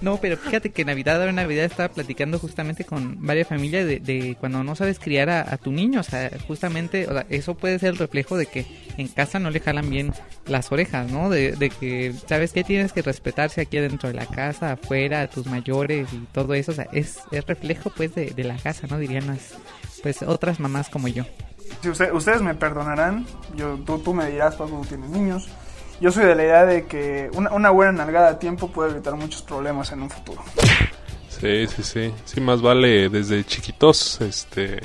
[0.00, 4.00] No, pero fíjate que Navidad, ahora en Navidad estaba platicando justamente con varias familias de,
[4.00, 7.54] de cuando no sabes criar a, a tu niño, o sea, justamente, o sea, eso
[7.54, 8.66] puede ser el reflejo de que
[8.98, 10.12] en casa no le jalan bien
[10.46, 11.30] las orejas, ¿no?
[11.30, 12.64] De, de que, ¿sabes qué?
[12.64, 16.72] Tienes que respetarse aquí dentro de la casa, afuera, a tus mayores y todo eso,
[16.72, 18.98] o sea, es, es reflejo pues de, de la casa, ¿no?
[18.98, 19.54] Dirían las,
[20.02, 21.24] pues otras mamás como yo.
[21.82, 25.48] Si usted- ustedes me perdonarán, yo, tú, tú me dirás, Paco, tú tienes niños.
[26.00, 29.14] Yo soy de la idea de que una, una buena nalgada a tiempo puede evitar
[29.14, 30.42] muchos problemas en un futuro.
[31.28, 32.14] Sí, sí, sí.
[32.24, 34.80] Sí, más vale desde chiquitos, este,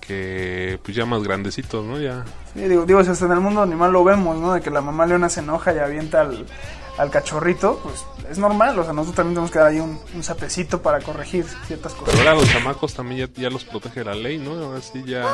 [0.00, 1.98] que pues ya más grandecitos, ¿no?
[2.00, 2.24] Ya.
[2.54, 4.52] Sí, digo, digo, si hasta en el mundo animal lo vemos, ¿no?
[4.54, 6.46] De que la mamá leona se enoja y avienta al,
[6.98, 10.22] al cachorrito, pues es normal, o sea, nosotros también tenemos que dar ahí un, un
[10.22, 12.14] sapecito para corregir ciertas cosas.
[12.16, 14.52] Pero ahora los chamacos también ya, ya los protege la ley, ¿no?
[14.52, 15.24] Ahora sí ya...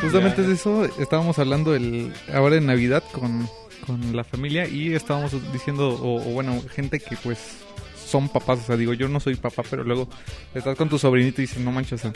[0.00, 3.48] Justamente de eso estábamos hablando el, ahora en Navidad con,
[3.86, 7.38] con la familia y estábamos diciendo, o, o bueno, gente que pues
[8.06, 10.08] son papás, o sea, digo, yo no soy papá, pero luego
[10.54, 12.12] estás con tu sobrinito y dices, no manches, o sea,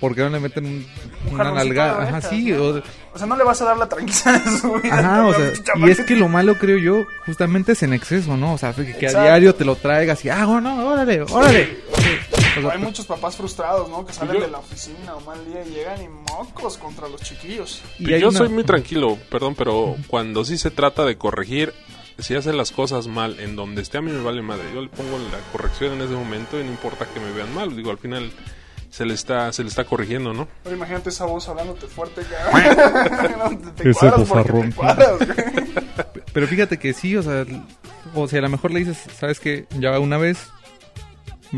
[0.00, 0.86] ¿por qué no le meten un-
[1.28, 2.62] Un una de Ajá, sí, ¿no?
[2.62, 4.98] o, O sea, no le vas a dar la tranquilidad de su vida.
[4.98, 8.54] Ajá, o sea, y es que lo malo creo yo, justamente es en exceso, ¿no?
[8.54, 11.76] O sea, que, que a diario te lo traigas y, ah, bueno, órale, órale.
[12.56, 14.04] O sea, Hay muchos papás frustrados, ¿no?
[14.06, 17.20] Que salen Yo- de la oficina o mal día y llegan y mocos contra los
[17.22, 17.82] chiquillos.
[17.98, 21.72] y hay yo una- soy muy tranquilo, perdón, pero cuando sí se trata de corregir,
[22.18, 24.64] si hacen las cosas mal en donde esté, a mí me vale madre.
[24.72, 27.74] Yo le pongo la corrección en ese momento y no importa que me vean mal.
[27.76, 28.30] Digo, al final
[28.88, 30.46] se le está, se le está corrigiendo, ¿no?
[30.62, 32.20] Pero imagínate esa voz hablándote fuerte.
[32.22, 32.34] que-
[33.36, 34.70] No, te, te Ese cuadras porque bozarrón.
[34.70, 35.74] te cuadras, güey.
[36.32, 37.44] Pero fíjate que sí, o sea,
[38.14, 39.66] o sea, a lo mejor le dices, ¿sabes qué?
[39.78, 40.38] Ya va una vez,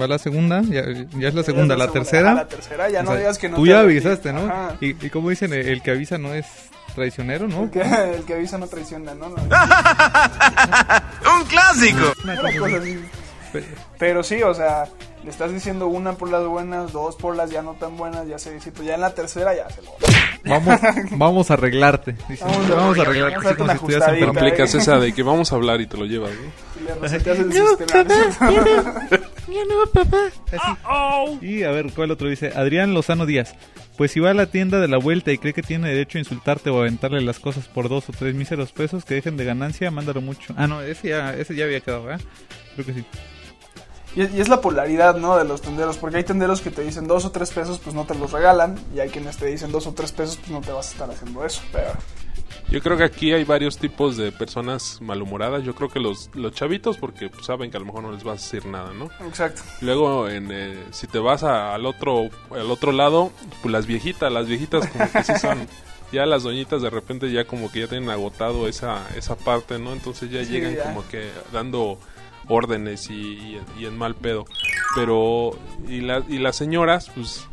[0.00, 0.84] va la segunda, ya,
[1.18, 2.28] ya es la segunda, es la la, segunda, tercera.
[2.30, 4.46] ajá, la tercera, ya no digas que no Tú ya avisaste, ¿no?
[4.46, 4.76] Ajá.
[4.80, 6.46] Y, y como dicen, el, el que avisa no es
[6.94, 7.64] traicionero, ¿no?
[7.64, 9.28] El que, el que avisa no traiciona, ¿no?
[9.28, 9.36] No.
[9.36, 12.12] ¡Un clásico!
[13.98, 14.84] Pero sí, o sea,
[15.26, 18.38] le estás diciendo una por las buenas, dos por las ya no tan buenas, ya
[18.38, 18.84] se visito.
[18.84, 19.90] Ya en la tercera ya se lo.
[20.44, 22.14] Vamos, vamos a arreglarte.
[22.28, 24.36] Dice, Vamos a vamos a arreglarte, vamos a así como si estuvieras.
[24.36, 26.80] Aplicas esa de que vamos a hablar y te lo llevas, ¿no?
[26.80, 28.04] Y le reseteas el sistema.
[31.40, 32.52] Y a ver, ¿cuál otro dice?
[32.54, 33.54] Adrián Lozano Díaz.
[33.96, 36.20] Pues si va a la tienda de la vuelta y cree que tiene derecho a
[36.20, 39.90] insultarte o aventarle las cosas por dos o tres míseros pesos que dejen de ganancia,
[39.90, 40.54] mándalo mucho.
[40.56, 42.24] Ah, no, ese ya, ese ya había quedado, ¿verdad?
[42.74, 43.04] Creo que sí.
[44.16, 45.36] Y, y es la polaridad, ¿no?
[45.36, 45.98] De los tenderos.
[45.98, 48.76] Porque hay tenderos que te dicen dos o tres pesos, pues no te los regalan.
[48.94, 51.10] Y hay quienes te dicen dos o tres pesos, pues no te vas a estar
[51.10, 51.60] haciendo eso.
[51.70, 51.92] Pero
[52.70, 55.62] Yo creo que aquí hay varios tipos de personas malhumoradas.
[55.64, 58.24] Yo creo que los, los chavitos, porque pues, saben que a lo mejor no les
[58.24, 59.10] vas a decir nada, ¿no?
[59.26, 59.62] Exacto.
[59.82, 63.30] Luego, en, eh, si te vas a- al otro al otro lado,
[63.62, 65.68] pues las viejitas, las viejitas como que sí son...
[66.12, 69.92] Ya las doñitas de repente ya como que ya tienen agotado esa, esa parte, ¿no?
[69.92, 70.84] Entonces ya Sí, llegan ya.
[70.84, 71.98] como que dando
[72.48, 74.44] órdenes y, y- y en mal pedo.
[74.94, 77.46] Pero, y, la- y las señoras, pues,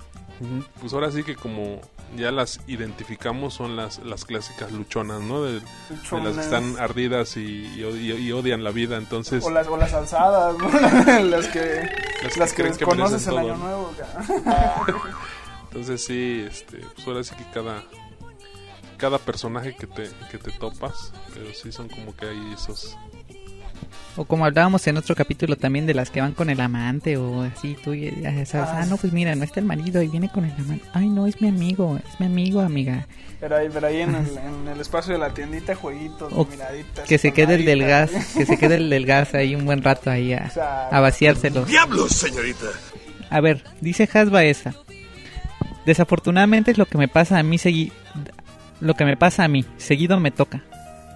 [0.79, 1.82] pues ahora sí que como
[2.15, 5.41] ya las identificamos son las, las clásicas luchonas, ¿no?
[5.43, 6.36] De, de las Luchonas.
[6.36, 9.43] que están ardidas y, y odi- y odian la vida, entonces...
[9.43, 10.69] O las, o las alzadas, ¿no?
[11.23, 11.89] las que,
[12.23, 13.91] Las las que el merecen año nuevo.
[15.71, 17.84] Entonces sí, este, pues ahora sí que cada
[18.97, 22.95] cada personaje que te que te topas, pero sí son como que hay esos
[24.15, 27.41] O como hablábamos en otro capítulo también de las que van con el amante o
[27.41, 30.08] así, tú ya ya sabes, Ah, ah, no, pues mira, no está el marido y
[30.08, 30.86] viene con el amante.
[30.93, 33.08] Ay, no, es mi amigo, es mi amigo, amiga.
[33.39, 37.06] Pero ahí, pero ahí en, el, en el espacio de la tiendita, jueguitos, O miraditas.
[37.08, 39.84] que se quede el del gas, que se quede el del gas ahí un buen
[39.84, 40.50] rato ahí a,
[40.91, 41.67] vaciárselos.
[41.67, 42.67] ¡Diablos, señorita!
[43.30, 44.74] A ver, dice Hasba esa.
[45.86, 47.91] Desafortunadamente es lo que me pasa a mí segui
[48.80, 50.62] lo que me pasa a mí, seguido me toca.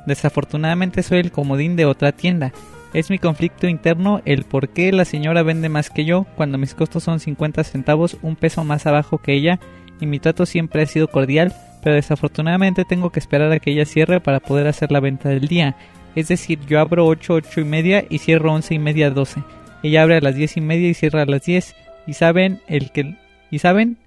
[0.07, 2.53] Desafortunadamente soy el comodín de otra tienda.
[2.93, 6.73] Es mi conflicto interno el por qué la señora vende más que yo cuando mis
[6.73, 9.59] costos son 50 centavos, un peso más abajo que ella
[9.99, 13.85] y mi trato siempre ha sido cordial, pero desafortunadamente tengo que esperar a que ella
[13.85, 15.75] cierre para poder hacer la venta del día.
[16.15, 19.43] Es decir, yo abro 8, 8 y media y cierro 11 y media, 12.
[19.83, 21.75] Ella abre a las 10 y media y cierra a las 10.
[22.07, 23.15] Y saben, el que,
[23.51, 23.97] y saben,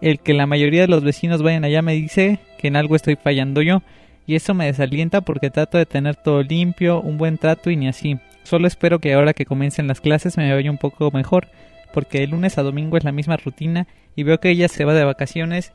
[0.00, 3.16] el que la mayoría de los vecinos vayan allá me dice que en algo estoy
[3.16, 3.82] fallando yo.
[4.28, 7.88] Y eso me desalienta porque trato de tener todo limpio, un buen trato y ni
[7.88, 8.18] así.
[8.44, 11.48] Solo espero que ahora que comiencen las clases me vaya un poco mejor,
[11.92, 14.92] porque de lunes a domingo es la misma rutina y veo que ella se va
[14.94, 15.72] de vacaciones.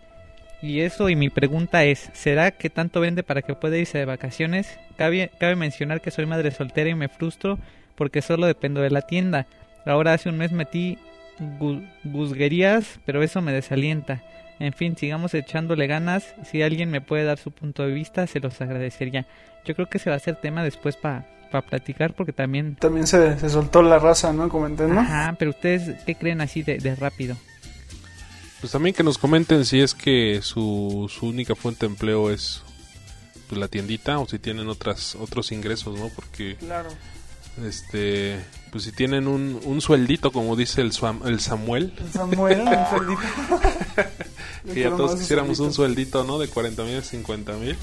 [0.62, 4.06] Y eso y mi pregunta es, ¿será que tanto vende para que pueda irse de
[4.06, 4.80] vacaciones?
[4.98, 7.58] Cabe, cabe mencionar que soy madre soltera y me frustro
[7.96, 9.48] porque solo dependo de la tienda.
[9.86, 11.00] Ahora hace un mes metí
[11.60, 14.22] gu- guzguerías, pero eso me desalienta.
[14.64, 16.36] En fin, sigamos echándole ganas.
[16.50, 19.26] Si alguien me puede dar su punto de vista, se los agradecería.
[19.66, 21.26] Yo creo que ese va a ser tema después para
[21.68, 22.76] platicar porque también...
[22.76, 24.48] También se, se soltó la raza, ¿no?
[24.50, 25.02] Comenté, ¿no?
[25.02, 27.36] Ajá, pero ustedes, ¿qué creen así de, de rápido?
[28.64, 32.62] pues también que nos comenten si es que su, su única fuente de empleo es
[33.50, 36.08] pues, la tiendita o si tienen otras otros ingresos, ¿no?
[36.08, 36.88] Porque Claro.
[37.66, 38.40] Este,
[38.72, 43.22] pues si tienen un, un sueldito, como dice el, Suam- el Samuel, Samuel, un sueldito.
[44.74, 46.40] que ya todos quisiéramos un sueldito, ¿no?
[46.40, 47.76] De 40 mil, 50 mil.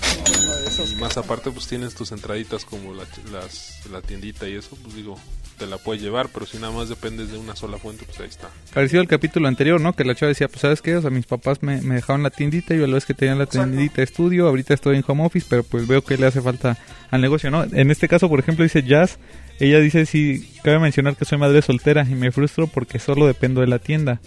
[0.90, 4.94] Y más aparte, pues tienes tus entraditas como la, las, la tiendita y eso, pues
[4.96, 5.18] digo,
[5.58, 8.28] te la puedes llevar, pero si nada más dependes de una sola fuente, pues ahí
[8.28, 8.48] está.
[8.72, 9.92] Parecido al capítulo anterior, ¿no?
[9.94, 12.30] Que la chava decía, pues sabes qué, o sea, mis papás me, me dejaron la
[12.30, 15.26] tiendita, yo a la vez que tenía la tiendita de estudio, ahorita estoy en home
[15.26, 16.78] office, pero pues veo que le hace falta
[17.10, 17.62] al negocio, ¿no?
[17.64, 19.18] En este caso, por ejemplo, dice Jazz,
[19.60, 23.60] ella dice, sí, cabe mencionar que soy madre soltera y me frustro porque solo dependo
[23.60, 24.20] de la tienda.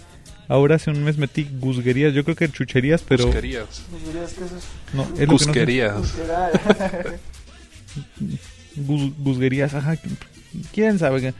[0.46, 3.24] Ahora hace un mes metí guzguerías, yo creo que chucherías, pero...
[3.24, 3.30] Es-
[4.92, 5.44] No, es lo que no sé.
[5.46, 5.94] Cusquerías.
[8.76, 9.96] Gus- Guzguerías, ajá.
[10.72, 11.34] ¿Quién sabe?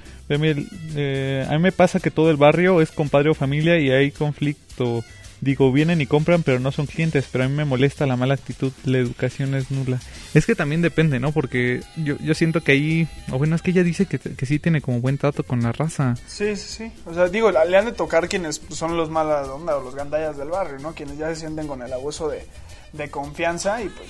[0.97, 4.11] eh, a mí me pasa que todo el barrio es compadre o familia y hay
[4.11, 5.05] conflicto.
[5.45, 7.27] Digo, vienen y compran, pero no son clientes.
[7.31, 8.73] Pero a mí me molesta la mala actitud.
[8.85, 10.01] La educación es nula.
[10.33, 11.33] Es que también depende, ¿no?
[11.33, 13.09] Porque yo, yo siento que ahí.
[13.31, 15.73] O bueno, es que ella dice que, que sí tiene como buen trato con la
[15.73, 16.15] raza.
[16.27, 16.93] Sí, sí, sí.
[17.05, 20.39] O sea, digo, le han de tocar quienes son los mala onda o los gandallas
[20.39, 20.95] del barrio, ¿no?
[20.95, 22.47] Quienes ya se sienten con el abuso de,
[22.95, 24.09] de confianza y pues,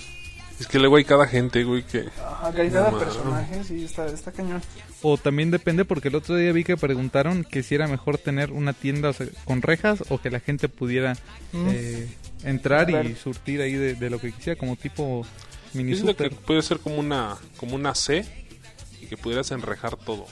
[0.60, 2.04] Es que luego hay cada gente, güey, que...
[2.24, 4.62] ajá, hay cada No, personaje, sí, está, está cañón.
[5.02, 8.52] O también depende porque el otro día vi que preguntaron que si era mejor tener
[8.52, 11.14] una tienda o sea, con rejas o que la gente pudiera
[11.52, 11.68] Mm.
[11.70, 12.08] eh,
[12.44, 15.26] entrar y surtir ahí de, de lo que quisiera, como tipo
[15.72, 16.30] mini que super.
[16.30, 18.24] puede ser como una, como una C
[19.00, 20.26] y que pudieras enrejar todo.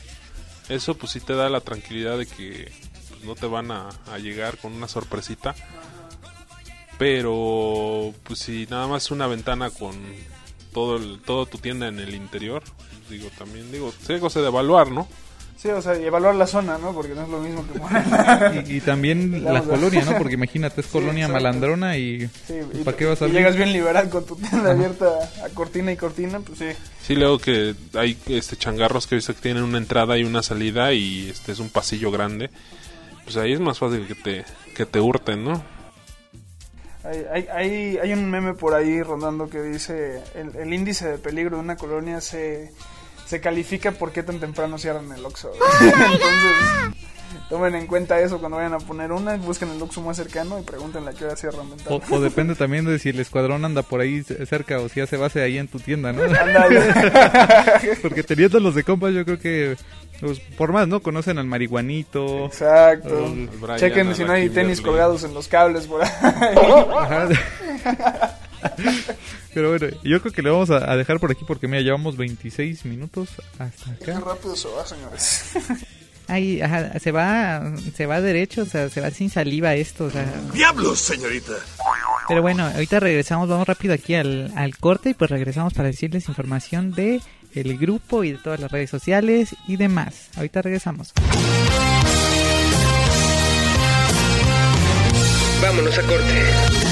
[0.69, 2.71] Eso pues sí te da la tranquilidad de que
[3.11, 5.55] pues, no te van a, a llegar con una sorpresita.
[6.99, 9.95] Pero pues si nada más una ventana con
[10.73, 14.47] todo el, todo tu tienda en el interior, pues, digo también digo, sí, cosa de
[14.49, 15.09] evaluar, ¿no?
[15.57, 16.93] Sí, o sea, y evaluar la zona, ¿no?
[16.93, 18.65] Porque no es lo mismo que poner.
[18.69, 20.19] Y, y también la Vamos a- colonia, ¿no?
[20.19, 21.35] Porque imagínate, es Sí, colonia exacto.
[21.45, 24.73] malandrona y, Sí, y, ¿para qué vas a y llegas bien liberal con tu tienda
[24.73, 25.07] abierta
[25.45, 26.67] a cortina y cortina, pues sí.
[27.07, 30.43] Sí, luego que hay este changarros que he visto que tienen una entrada y una
[30.43, 32.51] salida y este es un pasillo grande.
[33.25, 35.63] Pues ahí es más fácil que te que te hurten, ¿no?
[37.05, 41.19] Hay, hay, hay, hay un meme por ahí rondando que dice el, el índice de
[41.19, 42.71] peligro de una colonia se,
[43.27, 45.53] se califica por qué tan temprano cierran el Oxxo.
[45.81, 47.03] Entonces,
[47.49, 50.63] tomen en cuenta eso cuando vayan a poner una, busquen el Oxxo más cercano y
[50.63, 51.97] pregúntenle a qué hora cierran ventana.
[51.97, 55.17] O, o depende también de si el escuadrón anda por ahí cerca o si hace
[55.17, 56.23] base ahí en tu tienda, ¿no?
[58.03, 59.77] Porque teniendo los de compas, yo creo que,
[60.21, 61.01] pues, por más, ¿no?
[61.01, 62.47] Conocen al marihuanito.
[62.47, 63.27] Exacto.
[63.27, 66.11] al- Brian, Chequen si no hay tenis colgados en los cables por ahí.
[69.55, 72.17] Pero bueno, yo creo que le vamos a, a dejar por aquí porque, mira, llevamos
[72.17, 74.21] 26 minutos hasta Qué acá.
[74.25, 75.53] rápido se va, señores.
[76.33, 80.11] Ay, ajá, se va, se va derecho, o sea, se va sin saliva esto, o
[80.11, 80.25] sea.
[80.55, 81.53] ¡Diablos, señorita!
[82.27, 86.29] Pero bueno, ahorita regresamos, vamos rápido aquí al, al corte y pues regresamos para decirles
[86.29, 87.21] información de
[87.55, 90.31] el grupo y de todas las redes sociales y demás.
[90.37, 91.13] Ahorita regresamos.
[95.61, 96.92] Vámonos a corte.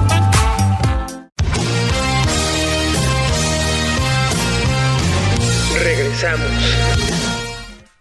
[6.21, 7.11] Regresamos.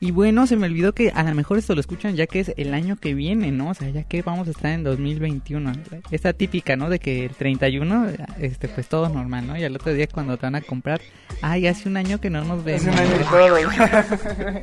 [0.02, 2.52] Y bueno, se me olvidó que a lo mejor esto lo escuchan ya que es
[2.56, 3.70] el año que viene, ¿no?
[3.70, 5.72] O sea, ya que vamos a estar en 2021.
[6.10, 6.88] Esta típica, ¿no?
[6.88, 9.58] De que el 31, este, pues todo normal, ¿no?
[9.58, 11.00] Y al otro día cuando te van a comprar,
[11.42, 12.86] ay, hace un año que no nos vemos.
[12.86, 14.62] Hace un año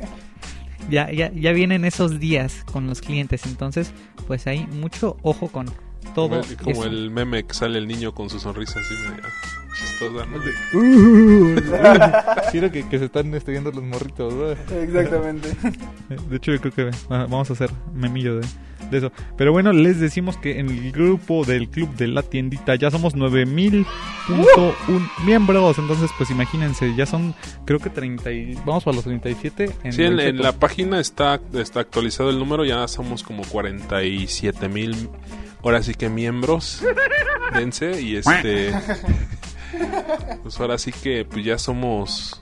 [0.90, 3.46] ya, ya, ya vienen esos días con los clientes.
[3.46, 3.92] Entonces,
[4.26, 5.66] pues hay mucho ojo con
[6.14, 6.28] todo.
[6.28, 6.84] Como, el, como eso.
[6.90, 9.22] el meme que sale el niño con su sonrisa así medio
[9.78, 10.38] chistosa, ¿no?
[10.78, 11.54] Uh,
[12.50, 14.32] quiero que, que se están estudiando los morritos.
[14.34, 14.50] ¿no?
[14.76, 15.50] Exactamente.
[16.28, 18.46] De hecho, yo creo que vamos a hacer memillo de,
[18.90, 19.12] de eso.
[19.36, 23.14] Pero bueno, les decimos que en el grupo del club de la tiendita ya somos
[23.14, 25.78] 9000.1 miembros.
[25.78, 27.34] Entonces, pues imagínense, ya son,
[27.64, 28.32] creo que 30.
[28.32, 29.70] y- vamos para los 37.
[29.84, 34.68] En Sí, en, en la página está, está actualizado el número, ya somos como 47
[34.68, 35.08] mil,
[35.62, 36.82] ahora sí que miembros,
[37.54, 38.72] dense, y este,
[40.42, 42.40] pues ahora sí que pues ya somos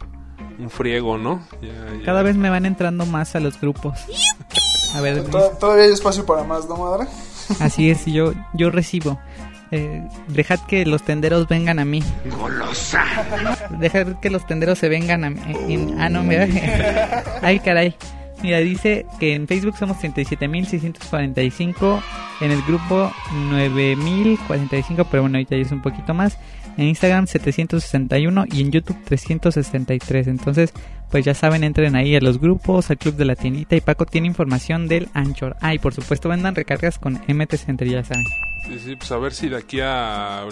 [0.59, 1.47] un friego, ¿no?
[1.61, 2.05] Ya- ya.
[2.05, 3.99] Cada vez me van entrando más a los grupos.
[4.95, 7.07] A ver, Tod- Todavía hay espacio para más, ¿no, madre?
[7.61, 9.19] así es, yo, yo recibo.
[9.73, 12.03] Eh, dejad que los tenderos vengan a mí.
[13.81, 15.95] Dejad que los tenderos se vengan a mí.
[15.99, 16.47] Ah, no, mira.
[17.43, 17.97] Ay, caray.
[18.47, 22.01] Mira, dice que en Facebook somos 37.645.
[22.41, 23.11] En el grupo
[23.51, 25.05] 9.045.
[25.11, 26.39] Pero bueno, ahorita ya es un poquito más.
[26.77, 28.45] En Instagram 761.
[28.53, 30.29] Y en YouTube 363.
[30.29, 30.73] Entonces,
[31.11, 33.75] pues ya saben, entren ahí a los grupos, al club de la tiendita.
[33.75, 35.57] Y Paco tiene información del Anchor.
[35.61, 38.23] Ah, y por supuesto, vendan recargas con MT Center, ya saben.
[38.69, 40.51] Sí, sí, pues a ver si de aquí al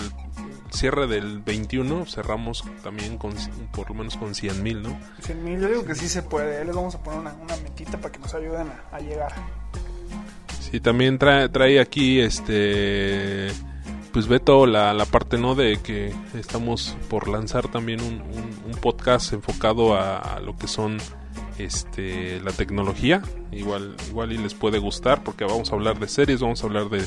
[0.74, 3.32] cierre del 21 cerramos también con
[3.72, 4.98] por lo menos con 100 mil, ¿no?
[5.22, 6.58] 100 mil, yo digo que sí se puede.
[6.58, 9.32] Ahí les vamos a poner una, una metita para que nos ayuden a, a llegar.
[10.60, 13.50] Sí, también trae, trae aquí este
[14.12, 18.78] pues Beto la, la parte no de que estamos por lanzar también un, un- un
[18.80, 20.98] podcast enfocado a, a lo que son
[21.58, 26.40] este la tecnología igual igual y les puede gustar porque vamos a hablar de series
[26.40, 27.04] vamos a hablar de,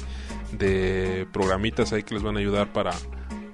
[0.54, 2.92] de programitas ahí que les van a ayudar para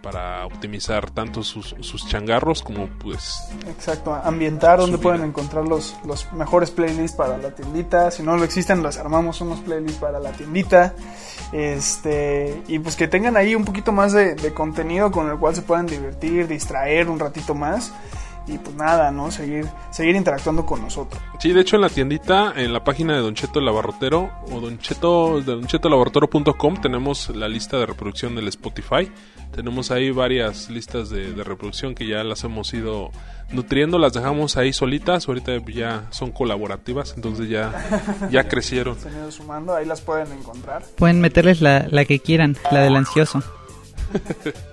[0.03, 6.31] para optimizar tanto sus, sus changarros como pues Exacto, ambientar donde pueden encontrar los, los
[6.33, 8.11] mejores playlists para la tiendita.
[8.11, 10.93] Si no lo existen, les armamos unos playlists para la tiendita.
[11.53, 15.55] Este, y pues que tengan ahí un poquito más de, de contenido con el cual
[15.55, 17.93] se puedan divertir, distraer un ratito más.
[18.45, 19.31] Y pues nada, ¿no?
[19.31, 21.21] Seguir, seguir interactuando con nosotros.
[21.39, 24.59] Sí, de hecho en la tiendita, en la página de Don Cheto el Laborotero o
[24.59, 29.09] Don Cheto, de tenemos la lista de reproducción del Spotify.
[29.53, 33.11] Tenemos ahí varias listas de, de reproducción que ya las hemos ido
[33.51, 37.71] nutriendo, las dejamos ahí solitas, ahorita ya son colaborativas, entonces ya,
[38.29, 38.99] ya crecieron.
[38.99, 40.83] Se han ido sumando, ahí las pueden encontrar.
[40.97, 43.43] Pueden meterles la, la que quieran, la del ansioso.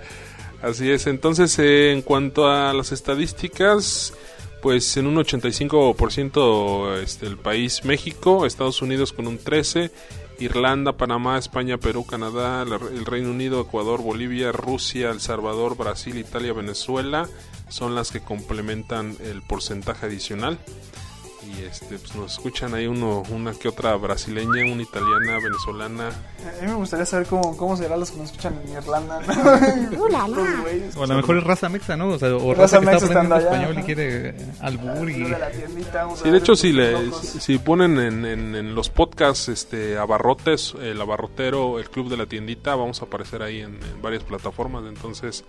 [0.62, 4.12] Así es, entonces eh, en cuanto a las estadísticas,
[4.60, 9.90] pues en un 85% este, el país México, Estados Unidos con un 13%,
[10.38, 16.54] Irlanda, Panamá, España, Perú, Canadá, el Reino Unido, Ecuador, Bolivia, Rusia, El Salvador, Brasil, Italia,
[16.54, 17.28] Venezuela
[17.68, 20.58] son las que complementan el porcentaje adicional.
[21.42, 26.08] Y este, pues nos escuchan ahí uno, una que otra brasileña, una italiana, venezolana.
[26.08, 29.20] A mí me gustaría saber cómo, cómo serán los que nos escuchan en Irlanda.
[29.20, 30.00] ¿no?
[30.96, 32.08] O a lo mejor es raza mexa, ¿no?
[32.08, 35.24] O, sea, o Raza raza, que mexa está aprendiendo allá, español y quiere albur y...
[36.22, 41.00] Sí, de hecho, si, le, si ponen en, en- en los podcasts este, abarrotes, el
[41.00, 44.84] abarrotero, el club de la tiendita, vamos a aparecer ahí en, en varias plataformas.
[44.86, 45.44] Entonces,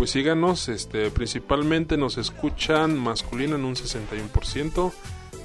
[0.00, 0.70] pues síganos.
[0.70, 4.92] Este, principalmente nos escuchan masculino en un 61%,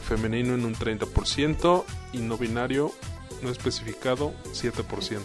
[0.08, 2.94] femenino en un 30% y no binario
[3.44, 5.20] no especificado 7%.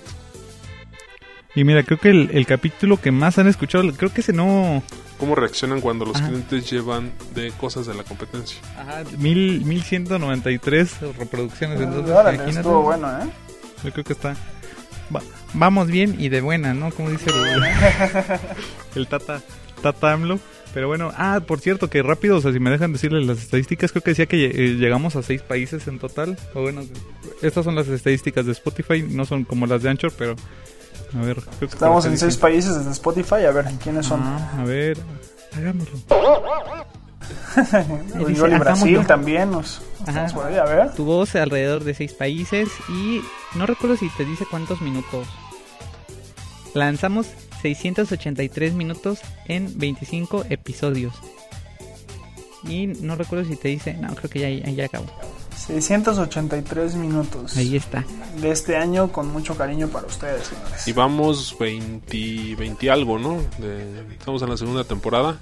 [1.54, 4.82] Y mira, creo que el, el capítulo que más han escuchado, creo que ese no...
[5.20, 6.26] ¿Cómo reaccionan cuando los Ajá.
[6.28, 8.58] clientes llevan de cosas de la competencia?
[8.76, 11.80] Ajá, mil, 1193 reproducciones.
[11.80, 12.60] Entonces, Órale, imagínate.
[12.60, 13.30] estuvo bueno, ¿eh?
[13.84, 14.34] Yo creo que está...
[15.14, 15.22] va-
[15.54, 16.90] vamos bien y de buena, ¿no?
[16.90, 17.62] Como dice el,
[18.96, 19.40] el Tata,
[19.82, 20.38] Tata AMLO.
[20.72, 23.90] Pero bueno, ah, por cierto, que rápido, o sea, si me dejan decirles las estadísticas,
[23.90, 26.38] creo que decía que eh, llegamos a seis países en total.
[26.54, 26.82] O bueno,
[27.42, 30.36] estas son las estadísticas de Spotify, no son como las de Anchor, pero
[31.12, 31.36] a ver.
[31.38, 34.20] creo que por Estamos en dice- seis países desde Spotify, a ver quiénes son.
[34.22, 34.96] Ah, a ver,
[35.56, 35.96] hagámoslo.
[37.56, 38.58] Dice, y hagámoslo.
[38.60, 40.26] Brasil también nos Ajá.
[40.32, 40.92] por ahí, a ver.
[40.92, 43.22] Tu voz alrededor de seis países y
[43.54, 45.26] no recuerdo si te dice cuántos minutos.
[46.74, 47.26] Lanzamos
[47.62, 51.14] 683 minutos en 25 episodios.
[52.64, 55.06] Y no recuerdo si te dice, no, creo que ya, ya, ya acabó.
[55.66, 58.04] 683 minutos Ahí está.
[58.40, 60.88] de este año con mucho cariño para ustedes, señores.
[60.88, 63.38] Y vamos 20, 20 algo, ¿no?
[63.58, 65.38] De- estamos en la segunda temporada.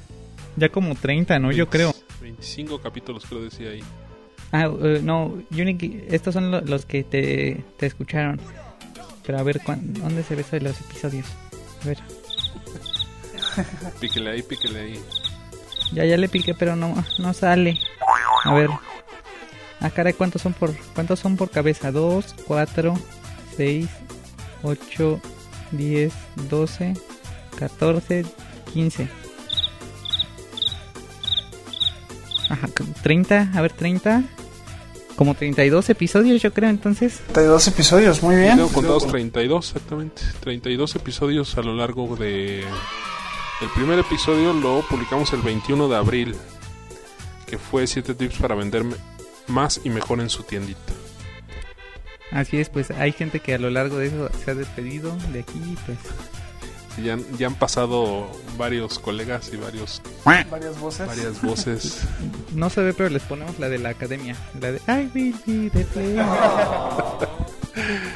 [0.57, 1.53] Ya como 30, ¿no?
[1.53, 1.95] Yo creo.
[2.21, 3.83] 25 capítulos creo decía ahí.
[4.53, 8.41] Ah, eh, no, Unique, estos son lo- los que te, te escucharon.
[9.27, 11.27] Pero a ver, ¿cuán- ¿dónde se ve eso de los episodios?
[11.83, 11.99] A ver,
[14.01, 15.01] Píquele ahí, píquele ahí.
[15.93, 17.79] ya, ya le piqué, pero no, no sale.
[18.45, 18.71] A ver,
[19.81, 21.93] Ah, caray, ¿cuántos son por, cuántos son por cabeza?
[21.93, 22.95] 2, 4,
[23.57, 23.87] 6,
[24.65, 25.21] 8,
[25.71, 26.13] 10,
[26.51, 26.95] 12,
[27.57, 28.25] 14,
[28.75, 29.09] 15.
[32.49, 32.69] Ajá,
[33.03, 34.23] 30, a ver, 30.
[35.19, 37.19] Como 32 episodios, yo creo, entonces.
[37.33, 38.55] 32 episodios, muy bien.
[38.55, 40.23] Tengo contados 32, exactamente.
[40.39, 42.61] 32 episodios a lo largo de...
[42.61, 46.37] El primer episodio lo publicamos el 21 de abril,
[47.49, 48.85] que fue 7 tips para vender
[49.49, 50.93] más y mejor en su tiendita.
[52.31, 55.41] Así es, pues hay gente que a lo largo de eso se ha despedido de
[55.41, 55.99] aquí, pues
[57.05, 60.01] ya, ya, han pasado varios colegas y varios
[60.51, 61.07] varias voces.
[61.07, 62.03] Varias voces.
[62.55, 65.71] No se ve, pero les ponemos la de la academia, la de I will be
[65.71, 65.87] the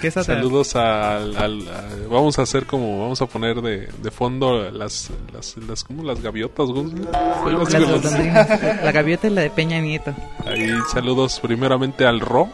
[0.00, 1.64] ¿Qué es Saludos al, al,
[2.10, 6.20] vamos a hacer como vamos a poner de, de fondo las las las como las
[6.20, 10.12] gaviotas, la gaviota es la de Peña Nieto.
[10.44, 12.48] Ahí saludos primeramente al Ro.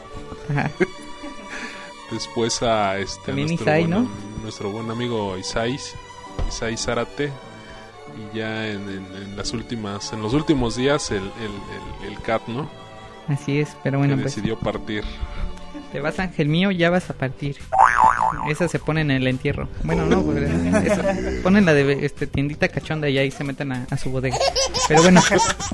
[2.10, 4.08] Después a este nuestro, buen, ¿no?
[4.42, 5.94] nuestro buen amigo Isais
[6.48, 7.30] Isai Zárate
[8.18, 12.68] y ya en, las últimas en los últimos días el, el, el, CAT, ¿no?
[13.28, 15.04] Así es, pero bueno, pues, decidió partir.
[15.92, 17.56] Te vas, ángel mío, ya vas a partir.
[18.48, 19.68] Esa se pone en el entierro.
[19.84, 20.50] Bueno, no, pues,
[21.42, 24.36] ponen la de este, tiendita cachonda y ahí se meten a, su bodega.
[24.86, 25.22] Pero bueno,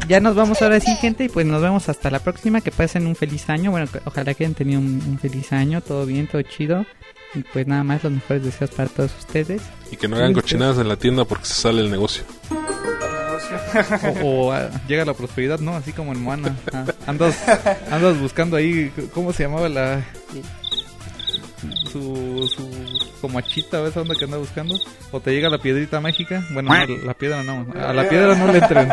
[0.08, 2.60] ya nos vamos ahora sí, gente, y pues nos vemos hasta la próxima.
[2.60, 3.70] Que pasen un feliz año.
[3.70, 6.86] Bueno, ojalá que hayan tenido un feliz año, todo bien, todo chido.
[7.34, 9.62] Y pues nada más los mejores deseos para todos ustedes.
[9.90, 12.24] Y que no hagan cochinadas en la tienda porque se sale el negocio.
[14.22, 15.74] o, ah, llega la prosperidad, ¿no?
[15.74, 16.56] Así como en Moana.
[16.72, 17.36] Ah, andas,
[17.90, 20.04] andas buscando ahí, ¿cómo se llamaba la...
[21.90, 22.68] Su, su
[23.24, 24.78] como achita esa onda que anda buscando
[25.10, 28.58] o te llega la piedrita mágica bueno la piedra no a la piedra no le
[28.58, 28.90] entren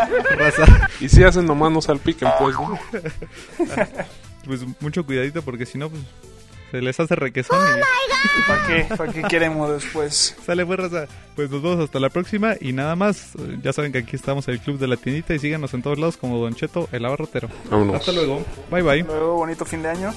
[1.02, 2.80] y si hacen nomás no salpiquen pues ¿no?
[4.46, 6.02] pues mucho cuidadito porque si no pues
[6.72, 7.60] se les hace requesón.
[7.60, 8.96] Oh ¿Para qué?
[8.96, 10.36] ¿Para qué queremos después?
[10.46, 11.08] Sale pues raza.
[11.36, 13.34] Pues nos vemos hasta la próxima y nada más.
[13.62, 16.00] Ya saben que aquí estamos en el club de la tiendita y síganos en todos
[16.00, 17.50] lados como Don Cheto, el abarrotero.
[17.70, 17.96] Vámonos.
[17.96, 18.44] Hasta luego.
[18.70, 19.02] Bye bye.
[19.02, 20.14] Hasta luego, bonito fin de año.